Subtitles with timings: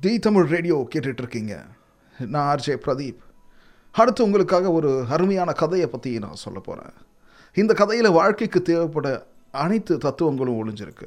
[0.00, 1.54] தி Tamil radio கேட்டுட்ருக்கீங்க.
[2.28, 3.20] நான் RJ Pradeep.
[3.90, 6.92] அடுத்து உங்களுக்காக ஒரு அருமையான கதையை பற்றி நான் சொல்ல போகிறேன்
[7.54, 11.06] இந்த கதையில் வாழ்க்கைக்கு தேவைப்பட அனைத்து தத்துவங்களும் ஒளிஞ்சிருக்கு.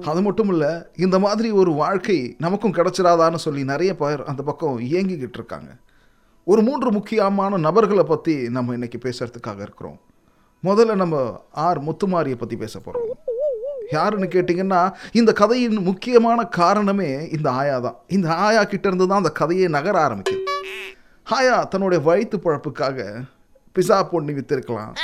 [0.00, 5.38] அது மட்டும் இல்லை இந்த மாதிரி ஒரு வாழ்க்கை நமக்கும் கிடைச்சிடாதான்னு சொல்லி நிறைய பேர் அந்த பக்கம் இயங்கிக்கிட்டு
[5.40, 5.76] இருக்காங்க.
[6.44, 10.00] ஒரு மூன்று முக்கியமான நபர்களை பற்றி நம்ம இன்றைக்கி பேசுகிறதுக்காக இருக்கிறோம்.
[10.64, 13.22] முதல்ல நம்ம ஆர் முத்துமாரியை பற்றி பேச போகிறோம்
[13.92, 14.80] யாருன்னு கேட்டிங்கன்னா
[15.20, 17.96] இந்த கதையின் முக்கியமான காரணமே இந்த ஆயா தான்.
[18.16, 20.42] இந்த ஆயா கிட்ட இருந்து தான் அந்த கதையை நகர ஆரம்பிக்குது.
[21.26, 23.08] ஆயா தன்னுடைய வயிற்று பழப்புக்காக
[23.76, 24.94] பிஸா பொண்ணு விற்றுருக்கலாம்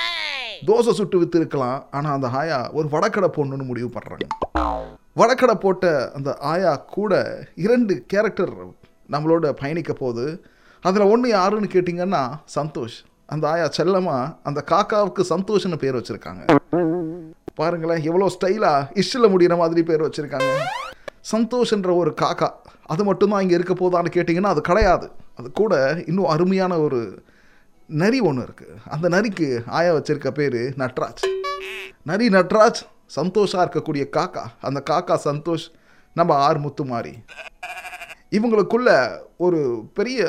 [0.68, 1.78] தோசை சுட்டு வித்திருக்கலாம்.
[1.96, 4.26] ஆனால் அந்த ஆயா ஒரு வடக்கடை பொண்ணுன்னு முடிவு பண்ணுறாங்க
[5.20, 5.84] வடக்கடை போட்ட
[6.16, 7.12] அந்த ஆயா கூட
[7.64, 8.52] இரண்டு கேரக்டர்
[9.14, 10.26] நம்மளோட பயணிக்க போகுது.
[10.82, 12.22] அதில் ஒன்று யாருன்னு கேட்டிங்கன்னா
[12.56, 12.98] சந்தோஷ்.
[13.32, 16.42] அந்த ஆயா செல்லமாக அந்த காக்காவுக்கு சந்தோஷ்னு பேர் வச்சுருக்காங்க.
[17.58, 20.52] பாருங்களேன் எவ்வளோ ஸ்டைலாக இஷ்டில் முடிகிற மாதிரி பேர் வச்சுருக்காங்க.
[21.32, 22.48] சந்தோஷ்ன்ற ஒரு காக்கா
[22.92, 25.06] அது மட்டும்தான் இங்கே இருக்க போதான்னு கேட்டிங்கன்னா அது கிடையாது.
[25.38, 25.74] அது கூட
[26.06, 27.00] இன்னும் அருமையான ஒரு
[27.88, 29.48] நரி ஒன்று இருக்குது அந்த நரிக்கு
[29.78, 31.22] ஆயா வச்சிருக்க பேர் நட்ராஜ்.
[32.10, 32.80] நரி நட்ராஜ்
[33.18, 34.44] சந்தோஷாக இருக்கக்கூடிய காக்கா.
[34.68, 35.66] அந்த காக்கா சந்தோஷ்
[36.16, 36.84] நம்ம ஆர் முத்து
[38.38, 38.90] இவங்களுக்குள்ள
[39.36, 39.60] ஒரு
[39.98, 40.20] பெரிய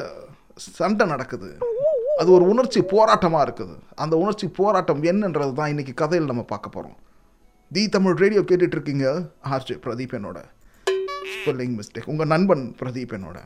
[0.79, 1.49] சண்டை நடக்குது.
[2.21, 3.75] அது ஒரு உணர்ச்சி போராட்டமாக இருக்குது.
[4.03, 6.97] அந்த உணர்ச்சி போராட்டம் என்னன்றது தான் இன்னைக்கு கதையில் நம்ம பார்க்க போகிறோம்
[7.75, 9.05] தி தமிழ் ரேடியோ கேட்டுட்டு இருக்கீங்க
[9.49, 10.39] ஆர்ஜே பிரதீப் என்னோட
[11.33, 12.05] ஸ்பெல்லிங் மிஸ்டேக்.
[12.05, 13.37] உங்கள் நண்பன் பிரதீப் என்னோட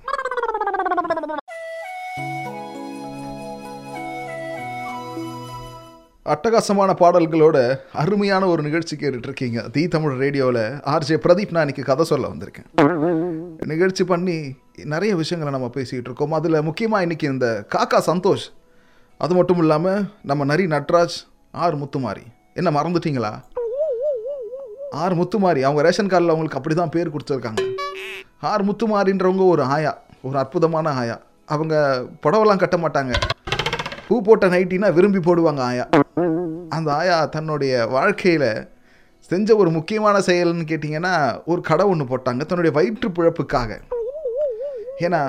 [6.34, 7.58] அட்டகாசமான பாடல்களோட
[7.94, 9.70] அருமையான ஒரு நிகழ்ச்சி கேட்டுட்ருக்கீங்க.
[9.72, 10.62] தி தமிழ் ரேடியோவில்
[10.94, 12.70] ஆர்ஜே பிரதீப் நான் இன்னைக்கு கதை சொல்ல வந்திருக்கேன்.
[13.74, 14.38] நிகழ்ச்சி பண்ணி
[14.94, 18.48] நிறைய விஷயங்களை நம்ம பேசிகிட்டு இருக்கோம் அதில் முக்கியமாக இன்னைக்கு இந்த காக்கா சந்தோஷ்.
[19.18, 21.20] அது மட்டும் இல்லாமல் நம்ம நரி நட்ராஜ்
[21.52, 22.26] ஆர் முத்துமாரி.
[22.54, 23.34] என்ன மறந்துட்டீங்களா?
[25.02, 25.62] ஆர் முத்துமாரி.
[25.68, 27.62] அவங்க ரேஷன் கார்டில் அவங்களுக்கு அப்படி தான் பேர் கொடுத்துருக்காங்க.
[28.50, 29.92] ஆர் முத்துமாரின்றவங்க ஒரு ஆயா
[30.28, 31.16] ஒரு அற்புதமான ஆயா.
[31.54, 31.76] அவங்க
[32.24, 33.14] புடவெல்லாம் கட்ட மாட்டாங்க.
[34.08, 35.86] பூ போட்ட நைட்டினா விரும்பி போடுவாங்க ஆயா.
[36.78, 38.50] அந்த ஆயா தன்னுடைய வாழ்க்கையில்
[39.32, 41.14] செஞ்ச ஒரு முக்கியமான செயல்னு கேட்டிங்கன்னா
[41.52, 43.80] ஒரு கடை ஒன்று போட்டாங்க தன்னுடைய வயிற்று பிழப்புக்காக.
[45.06, 45.22] ஏன்னா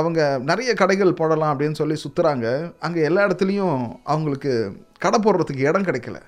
[0.00, 2.46] அவங்க நிறைய கடைகள் போடலாம் அப்படின்னு சொல்லி சுற்றுறாங்க
[2.86, 3.76] அங்கே எல்லா இடத்துலையும்
[4.12, 4.52] அவங்களுக்கு
[5.04, 6.18] கடை போடுறதுக்கு இடம் கிடைக்கல.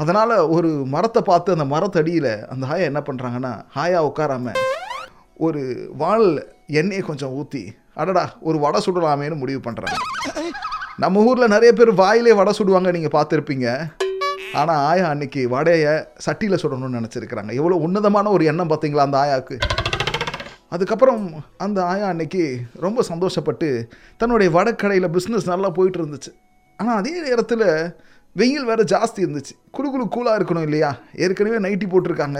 [0.00, 4.54] அதனால் ஒரு மரத்தை பார்த்து அந்த மரத்தடியில் அந்த ஆயா என்ன பண்ணுறாங்கன்னா ஆயா உட்காராம
[5.46, 5.62] ஒரு
[6.02, 6.28] வால்
[6.80, 7.62] எண்ணெயை கொஞ்சம் ஊற்றி
[8.02, 9.98] அடடா ஒரு வடை சுடலாமேன்னு முடிவு பண்ணுறாங்க
[11.02, 13.68] நம்ம ஊரில் நிறைய பேர் வாயிலே வடை சுடுவாங்க நீங்கள் பார்த்துருப்பீங்க.
[14.60, 15.92] ஆனால் ஆயா அன்னைக்கு வடையை
[16.24, 17.50] சட்டியில் சுடணும்னு நினச்சிருக்கிறாங்க.
[17.60, 19.56] எவ்வளோ உன்னதமான ஒரு எண்ணம் பார்த்தீங்களா அந்த ஆயாவுக்கு?
[20.74, 21.22] அதுக்கப்புறம்
[21.64, 22.42] அந்த ஆயா அன்னைக்கு
[22.84, 23.68] ரொம்ப சந்தோஷப்பட்டு
[24.20, 26.32] தன்னுடைய வடக்கடையில் பிஸ்னஸ் நல்லா போயிட்டு இருந்துச்சு.
[26.80, 27.66] ஆனால் அதே நேரத்தில்
[28.40, 29.54] வெயில் வேறு ஜாஸ்தி இருந்துச்சு.
[29.76, 30.90] குழு குழு கூலாக இருக்கணும் இல்லையா?
[31.24, 32.38] ஏற்கனவே நைட்டி போட்டிருக்காங்க.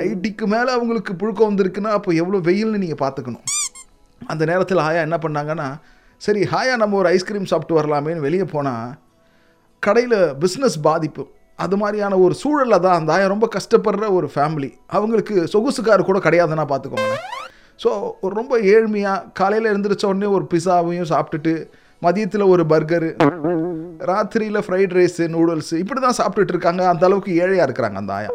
[0.00, 3.44] நைட்டிக்கு மேலே அவங்களுக்கு புழுக்கம் வந்திருக்குன்னா அப்போ எவ்வளோ வெயில்னு நீங்கள் பார்த்துக்கணும்.
[4.20, 5.68] அந்த நேரத்தில் ஹாயா என்ன பண்ணாங்கன்னா
[6.22, 8.92] சரி ஹாயா நம்ம ஒரு ஐஸ்கிரீம் சாப்பிட்டு வரலாமேன்னு வெளியே போனால்
[9.82, 11.24] கடையில் பிஸ்னஸ் பாதிப்பு.
[11.64, 16.64] அது மாதிரியான ஒரு சூழலில் தான் அந்த ஆயா ரொம்ப கஷ்டப்படுற ஒரு ஃபேமிலி அவங்களுக்கு சொகுசுக்கார் கூட கிடையாதுன்னா
[16.70, 17.16] பார்த்துக்கோங்க
[17.80, 17.90] ஸோ
[18.24, 21.54] ஒரு ரொம்ப ஏழ்மையாக காலையில் எழுந்திரிச்ச உடனே ஒரு பிஸாவையும் சாப்பிட்டுட்டு
[22.02, 23.10] மதியத்தில் ஒரு பர்கரு
[24.10, 26.82] ராத்திரியில் ஃப்ரைட் ரைஸு நூடுல்ஸு இப்படி தான் சாப்பிட்டுட்டு இருக்காங்க.
[26.92, 28.30] அந்த அளவுக்கு ஏழையாக இருக்கிறாங்க அந்த ஆயா.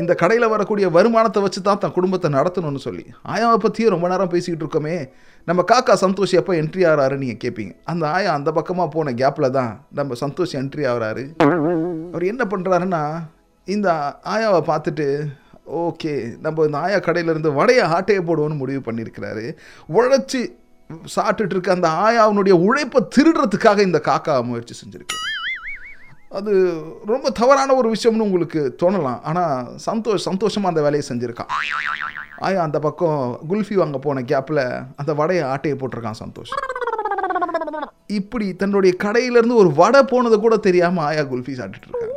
[0.00, 3.04] இந்த கடையில் வரக்கூடிய வருமானத்தை வச்சு தான் தன் குடும்பத்தை நடத்தணும்னு சொல்லி.
[3.32, 4.96] ஆயாவை பற்றியே ரொம்ப நேரம் பேசிக்கிட்டு இருக்கோமே.
[5.48, 9.72] நம்ம காக்கா சந்தோஷ் எப்போ என்ட்ரி ஆகிறாரு நீங்கள் கேட்பீங்க அந்த ஆயா அந்த பக்கமாக போன கேப்பில் தான்
[10.00, 11.24] நம்ம சந்தோஷ் என்ட்ரி ஆகிறாரு.
[12.12, 13.02] அவர் என்ன பண்ணுறாருன்னா
[13.66, 13.88] இந்த
[14.34, 15.08] ஆயாவை பார்த்துட்டு
[15.86, 16.12] ஓகே
[16.44, 19.44] நம்ம இந்த ஆயா கடையிலேருந்து வடையை ஆட்டையை போடுவோன்னு முடிவு பண்ணியிருக்கிறாரு.
[19.98, 20.42] உழைச்சி
[21.14, 25.18] சாப்பிட்டுட்டு இருக்க அந்த ஆயாவுனுடைய உழைப்பை திருடுறதுக்காக இந்த காக்கா முயற்சி செஞ்சுருக்கு.
[26.38, 26.52] அது
[27.12, 29.20] ரொம்ப தவறான ஒரு விஷயம்னு உங்களுக்கு தோணலாம்.
[29.22, 31.50] ஆனால் சந்தோஷ் சந்தோஷமாக அந்த வேலையை செஞ்சுருக்கான்.
[32.46, 34.62] ஆயா அந்த பக்கம் குல்ஃபி வாங்க போன கேப்பில்
[34.96, 36.52] அந்த வடையை ஆட்டையை போட்டிருக்கான் சந்தோஷ்.
[38.20, 42.16] இப்படி தன்னுடைய கடையிலேருந்து ஒரு வடை போனது கூட தெரியாமல் ஆயா குல்ஃபி சாப்பிட்டுட்டு இருக்காங்க.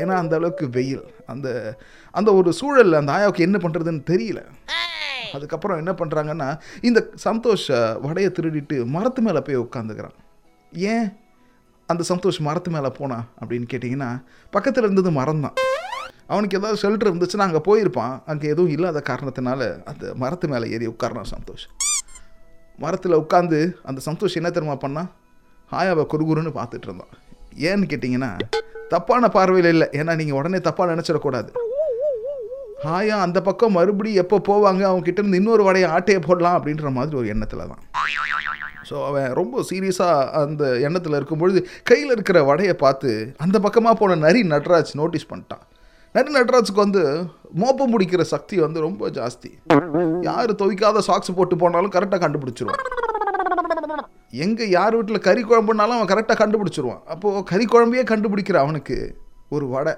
[0.00, 1.04] ஏன்னா அந்த அளவுக்கு வெயில்.
[1.32, 1.48] அந்த
[2.18, 4.40] அந்த ஒரு சூழலில் அந்த ஆயாவுக்கு என்ன பண்ணுறதுன்னு தெரியல.
[5.34, 6.48] அதுக்கப்புறம் என்ன பண்ணுறாங்கன்னா
[6.88, 7.74] இந்த சந்தோஷ
[8.06, 10.16] வடையை திருடிட்டு மரத்து மேலே போய் உட்காந்துக்கிறான்
[10.92, 11.06] ஏன்?
[11.88, 14.10] அந்த சந்தோஷ் மரத்து மேலே போனான் அப்படின்னு கேட்டிங்கன்னா
[14.54, 15.56] பக்கத்தில் இருந்தது மரம் தான்
[16.32, 18.14] அவனுக்கு ஏதாவது ஷெல்டர் இருந்துச்சுன்னா அங்கே போயிருப்பான்.
[18.30, 19.60] அங்கே எதுவும் இல்லாத காரணத்தினால
[19.90, 21.64] அந்த மரத்து மேலே ஏறி உட்கார்றான் சந்தோஷ்.
[22.78, 23.58] மரத்தில் உட்காந்து
[23.90, 25.10] அந்த சந்தோஷ் என்ன தெரியுமா பண்ணால்
[25.70, 27.12] ஆயாவை குறுகுருன்னு பார்த்துட்டு இருந்தான்.
[27.68, 28.30] ஏன்னு கேட்டிங்கன்னா
[28.94, 29.88] தப்பான பார்வையில் இல்லை.
[30.00, 31.50] ஏன்னா நீங்கள் உடனே தப்பாக நினச்சிடக்கூடாது.
[32.92, 34.82] ஆயா அந்த பக்கம் மறுபடியும் எப்போ போவாங்க?
[34.88, 37.82] அவங்க கிட்டேருந்து இன்னொரு வடையை ஆட்டையை போடலாம் அப்படின்ற மாதிரி ஒரு எண்ணத்தில் தான்.
[38.88, 41.60] ஸோ அவன் ரொம்ப சீரியஸாக அந்த எண்ணத்தில் இருக்கும்பொழுது
[41.90, 43.10] கையில் இருக்கிற வடையை பார்த்து
[43.44, 45.62] அந்த பக்கமாக போன நரி நட்ராஜ் நோட்டீஸ் பண்ணிட்டான்.
[46.14, 47.02] நரி நட்ராஜுக்கு வந்து
[47.60, 49.50] மோப்பம் பிடிக்கிற சக்தி வந்து ரொம்ப ஜாஸ்தி.
[50.28, 52.82] யார் துவைக்காத சாக்ஸ் போட்டு போனாலும் கரெக்டாக கண்டுபிடிச்சிருவான்.
[54.44, 57.02] எங்கே யார் வீட்டில் கறி குழம்புனாலும் அவன் கரெக்டாக கண்டுபிடிச்சிருவான்.
[57.14, 58.98] அப்போது கறி குழம்பையே கண்டுபிடிக்கிற அவனுக்கு
[59.56, 59.94] ஒரு வடை.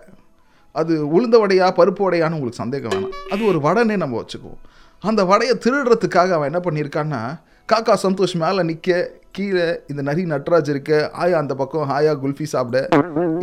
[0.80, 3.14] அது உளுந்த வடையா பருப்பு வடையான்னு உங்களுக்கு சந்தேகம் வேணாம்.
[3.32, 4.60] அது ஒரு வடைன்னே நம்ம வச்சுக்குவோம்.
[5.02, 7.20] அந்த வடையை திருடுறதுக்காக அவன் என்ன பண்ணியிருக்கான்னா
[7.68, 8.98] காக்கா சந்தோஷ் மேலே நிற்க
[9.36, 12.78] கீழே இந்த நரி நட்ராஜ் இருக்க ஆயா அந்த பக்கம் ஆயா குல்ஃபி சாப்பிட.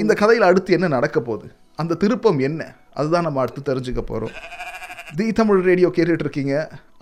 [0.03, 1.47] இந்த கதையில் அடுத்து என்ன நடக்க போகுது?
[1.81, 2.61] அந்த திருப்பம் என்ன?
[2.99, 4.33] அதுதான் நம்ம அடுத்து தெரிஞ்சுக்க போகிறோம்
[5.17, 6.55] தி தமிழ் ரேடியோ கேட்டுட்டு இருக்கீங்க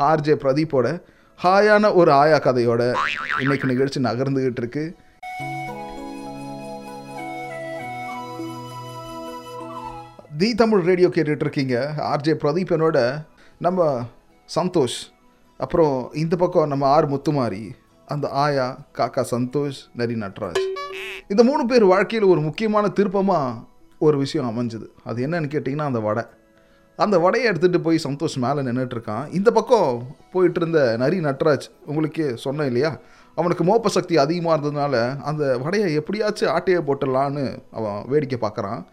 [0.09, 0.87] ஆர்ஜே பிரதீப்போட
[1.39, 2.81] ஹாயான ஒரு ஆயா கதையோட
[3.43, 4.93] இன்னைக்கு நிகழ்ச்சி நகர்ந்துகிட்டு இருக்குது
[10.41, 11.75] தி தமிழ் ரேடியோ கேட்டுட்ருக்கீங்க.
[12.11, 13.25] ஆர்ஜே பிரதீப் என்னோட
[13.59, 14.01] நம்ம
[14.55, 14.95] சந்தோஷ்
[15.57, 17.69] அப்புறம் இந்த பக்கம் நம்ம ஆர் முத்துமாரி
[18.05, 20.61] அந்த ஆயா காக்கா சந்தோஷ் நரி நட்ராஜ்.
[21.27, 23.59] இந்த மூணு பேர் வாழ்க்கையில் ஒரு முக்கியமான திருப்பமாக
[23.99, 24.87] ஒரு விஷயம் அமைஞ்சுது.
[25.03, 26.23] அது என்னன்னு கேட்டிங்கன்னா அந்த வடை.
[26.95, 32.35] அந்த வடையை எடுத்துகிட்டு போய் சந்தோஷ் மேலே நின்றுட்டு இருக்கான் இந்த பக்கம் போயிட்டு இருந்த நரி நட்ராஜ் உங்களுக்கே
[32.35, 32.97] சொன்னேன் இல்லையா?
[33.35, 38.83] அவனுக்கு மோப்ப சக்தி அதிகமாக இருந்ததுனால அந்த வடையை எப்படியாச்சும் ஆட்டையை போட்டுடலான்னு அவன் வேடிக்கை பார்க்குறான்.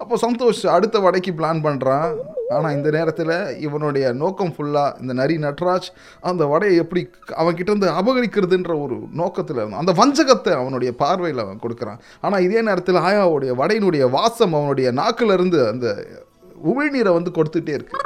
[0.00, 2.10] அப்போ சந்தோஷ் அடுத்த வடைக்கு பிளான் பண்ணுறான்
[2.56, 3.32] ஆனால் இந்த நேரத்தில்
[3.66, 5.88] இவனுடைய நோக்கம் ஃபுல்லாக இந்த நரி நட்ராஜ்
[6.28, 7.02] அந்த வடையை எப்படி
[7.42, 12.02] அவன்கிட்ட இருந்து அபகரிக்கிறதுன்ற ஒரு நோக்கத்தில் அந்த வஞ்சகத்தை அவனுடைய பார்வையில் அவன் கொடுக்குறான்.
[12.26, 15.88] ஆனால் இதே நேரத்தில் ஆயாவுடைய வடையினுடைய வாசம் அவனுடைய நாக்கிலிருந்து அந்த
[16.70, 18.04] உமிழ்நீரை வந்து கொடுத்துட்டே இருக்கு.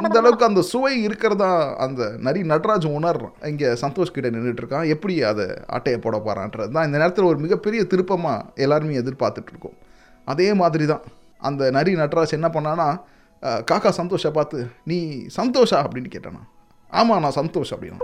[0.00, 1.52] அந்த அளவுக்கு அந்த சுவை இருக்கிறதா
[1.84, 3.36] அந்த நரி நட்ராஜ் உணர்றான்.
[3.52, 4.90] இங்கே சந்தோஷ் கிட்ட நின்றுட்டு இருக்கான்.
[4.94, 5.46] எப்படி அதை
[5.76, 9.78] அட்டையை போட போறான்றது தான் இந்த நேரத்தில் ஒரு மிகப்பெரிய திருப்பமாக எல்லாருமே எதிர்பார்த்துட்டு இருக்கோம்.
[10.24, 11.00] அதே மாதிரி தான்
[11.38, 13.00] அந்த நரி நட்ராஜ் என்ன பண்ணான்னா
[13.42, 15.86] காக்கா சந்தோஷை பார்த்து நீ சந்தோஷா?
[15.86, 16.42] அப்படின்னு கேட்டானா.
[16.90, 18.02] ஆமாம் நான் சந்தோஷ் அப்படின்னா.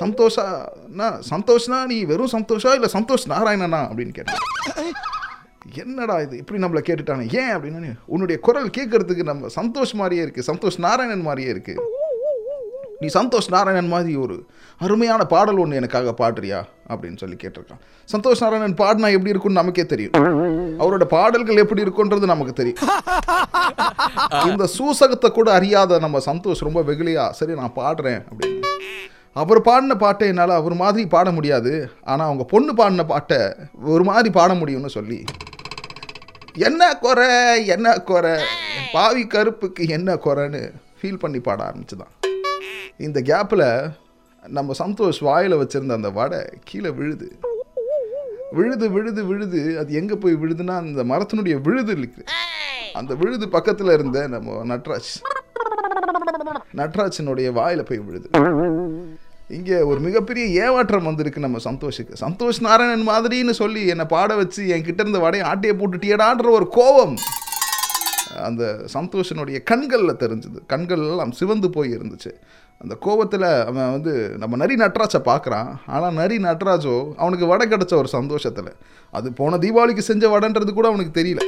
[0.00, 3.80] சந்தோஷாண்ணா சந்தோஷ்னா நீ வெறும் சந்தோஷா இல்லை சந்தோஷ் நாராயணனா?
[3.90, 4.38] அப்படின்னு கேட்டான்.
[5.74, 6.36] என்னடா இது?
[6.36, 7.34] இப்படி நம்மளை கேட்டுட்டானே?
[7.34, 7.56] ஏன்?
[7.56, 10.52] அப்படின்னு உன்னுடைய குரல் கேட்கறதுக்கு நம்ம சந்தோஷ் மாதிரியே இருக்கு.
[10.52, 11.82] சந்தோஷ் நாராயணன் மாதிரியே இருக்கு.
[13.02, 14.46] நீ சந்தோஷ் நாராயணன் மாதிரி ஒரு
[14.78, 16.64] அருமையான பாடல் ஒன்று எனக்காக பாடுறியா?
[16.88, 17.80] அப்படின்னு சொல்லி கேட்டிருக்கான்.
[18.16, 20.12] சந்தோஷ் நாராயணன் பாடினா எப்படி இருக்கும்னு நமக்கே தெரியும்.
[20.80, 22.88] அவரோட பாடல்கள் எப்படி இருக்குன்றது நமக்கு தெரியும்.
[24.46, 28.60] இந்த சூசகத்தை கூட அறியாத நம்ம சந்தோஷ் ரொம்ப வெகுளியா சரி நான் பாடுறேன் அப்படின்னு.
[29.32, 31.90] அவர் பாடின பாட்டை என்னால் அவர் மாதிரி பாட முடியாது.
[32.02, 33.38] ஆனால் அவங்க பொண்ணு பாடின பாட்டை
[33.84, 35.24] ஒரு மாதிரி பாட முடியும்னு சொல்லி.
[36.54, 38.44] என்ன குறை என்ன குறை?
[38.92, 40.72] பாவி கருப்புக்கு என்ன குறைன்னு
[41.02, 42.21] ஃபீல் பண்ணி பாட ஆரம்பிச்சுதான்.
[43.06, 43.68] இந்த கேப்பில்
[44.56, 47.26] நம்ம சந்தோஷ் வாயில் வச்சிருந்த அந்த வடை கீழே விழுது.
[48.56, 49.60] விழுது விழுது விழுது.
[49.80, 52.26] அது எங்கே போய் விழுதுன்னா அந்த மரத்தினுடைய விழுது இருக்குது
[53.00, 55.12] அந்த விழுது பக்கத்தில் இருந்த நம்ம நட்ராஜ்.
[56.80, 58.28] நட்ராஜனுடைய வாயில் போய் விழுது.
[59.58, 62.14] இங்கே ஒரு மிகப்பெரிய ஏமாற்றம் வந்திருக்கு நம்ம சந்தோஷுக்கு.
[62.24, 67.16] சந்தோஷ் நாராயணன் மாதிரின்னு சொல்லி என்னை பாட வச்சு என்கிட்ட இருந்த வடையை ஆட்டையை போட்டுட்டியடான்ற ஒரு கோபம்.
[68.48, 68.64] அந்த
[68.94, 70.58] சந்தோஷனுடைய கண்களில் தெரிஞ்சுது.
[70.66, 72.32] கண்கள் எல்லாம் சிவந்து போய் இருந்துச்சு.
[72.80, 75.68] அந்த கோபத்தில் அவன் வந்து நம்ம நரி நட்ராஜை பார்க்குறான்.
[75.86, 78.72] ஆனால் நரி நட்ராஜோ அவனுக்கு வடை கிடச்ச ஒரு சந்தோஷத்தில்.
[79.10, 81.44] அது போன தீபாவளிக்கு செஞ்ச வடைன்றது கூட அவனுக்கு தெரியல.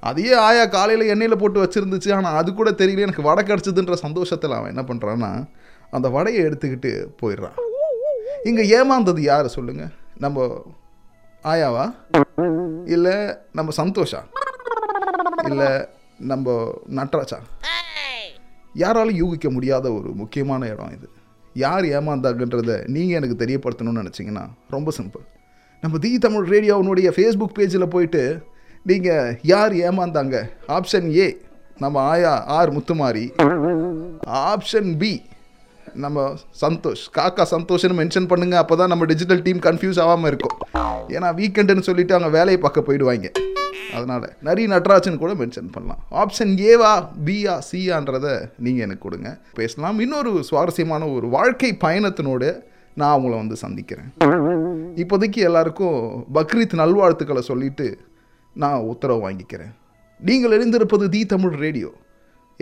[0.00, 2.10] அதையே ஆயா காலையில் எண்ணெயில் போட்டு வச்சுருந்துச்சு.
[2.14, 3.06] ஆனால் அது கூட தெரியல.
[3.08, 5.32] எனக்கு வடை கிடச்சதுன்ற சந்தோஷத்தில் அவன் என்ன பண்ணுறான்னா
[5.90, 6.92] அந்த வடையை எடுத்துக்கிட்டு
[7.22, 7.58] போயிடுறான்.
[8.44, 10.46] இங்கே ஏமாந்தது யார் சொல்லுங்கள் நம்ம
[11.44, 11.84] ஆயாவா?
[12.84, 13.16] இல்லை
[13.52, 14.20] நம்ம சந்தோஷா?
[15.50, 15.70] இல்லை
[16.30, 16.56] நம்ம
[16.98, 17.38] நட்ராஜா.
[18.82, 21.08] யாராலும் யூகிக்க முடியாத ஒரு முக்கியமான இடம் இது.
[21.64, 24.44] யார் ஏமாந்தாங்கன்றதை நீங்கள் எனக்கு தெரியப்படுத்தணும்னு நினச்சிங்கன்னா
[24.76, 25.24] ரொம்ப சிம்பிள்
[25.82, 28.22] நம்ம தி தமிழ் ரேடியோனுடைய ஃபேஸ்புக் பேஜில் போயிட்டு
[28.90, 30.36] நீங்கள் யார் ஏமாந்தாங்க?
[30.76, 31.28] ஆப்ஷன் ஏ
[31.82, 33.24] நம்ம ஆயா ஆர் முத்துமாரி.
[34.50, 35.12] ஆப்ஷன் பி
[36.04, 36.26] நம்ம
[36.62, 37.02] சந்தோஷ்.
[37.16, 40.56] காக்கா சந்தோஷ்னு மென்ஷன் பண்ணுங்கள் அப்போ தான் நம்ம டிஜிட்டல் டீம் கன்ஃபியூஸ் ஆகாமல் இருக்கும்.
[41.16, 43.30] ஏன்னா வீக்கெண்டுன்னு சொல்லிட்டு அவங்க வேலையை பார்க்க போயிடுவாங்க.
[43.96, 46.00] அதனால் நரி நட்ராஜன் கூட மென்ஷன் பண்ணலாம்.
[46.22, 46.92] ஆப்ஷன் ஏவா
[47.26, 48.28] பிஆ சிஆன்றத
[48.66, 49.30] நீங்கள் எனக்கு கொடுங்க.
[49.58, 49.98] பேசலாம்.
[50.04, 52.50] இன்னொரு சுவாரஸ்யமான ஒரு வாழ்க்கை பயணத்தினோடு
[53.00, 54.10] நான் அவங்கள வந்து சந்திக்கிறேன்.
[55.02, 55.98] இப்போதைக்கு எல்லாருக்கும்
[56.34, 57.86] பக்ரீத் நல்வாழ்த்துக்களை சொல்லிட்டு
[58.62, 59.72] நான் உத்தரவு வாங்கிக்கிறேன்.
[60.20, 61.90] நீங்கள் எழுந்திருப்பது தி தமிழ் ரேடியோ.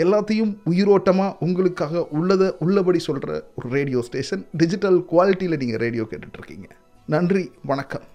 [0.05, 4.45] எல்லாத்தையும் உயிரோட்டமாக உங்களுக்காக உள்ளதை உள்ளபடி சொல்கிற ஒரு ரேடியோ ஸ்டேஷன்.
[4.63, 6.69] டிஜிட்டல் குவாலிட்டியில் நீங்கள் ரேடியோ கேட்டுட்ருக்கீங்க
[7.09, 8.07] நன்றி வணக்கம்.